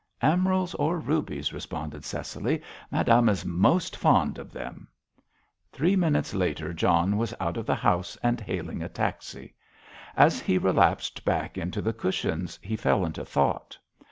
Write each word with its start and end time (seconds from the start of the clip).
"Emeralds 0.23 0.73
or 0.73 0.97
rubies," 0.97 1.53
responded 1.53 2.03
Cecily, 2.03 2.59
"madame 2.89 3.29
is 3.29 3.45
most 3.45 3.95
fond 3.95 4.39
of 4.39 4.51
them." 4.51 4.87
Three 5.71 5.95
minutes 5.95 6.33
later 6.33 6.73
John 6.73 7.17
was 7.17 7.35
out 7.39 7.55
of 7.55 7.67
the 7.67 7.75
house 7.75 8.17
and 8.23 8.41
hailing 8.41 8.81
a 8.81 8.89
taxi. 8.89 9.53
As 10.17 10.39
he 10.39 10.57
relapsed 10.57 11.23
back 11.23 11.55
into 11.55 11.83
the 11.83 11.93
cushions, 11.93 12.57
he 12.63 12.75
fell 12.75 13.05
into 13.05 13.23
thought. 13.23 13.77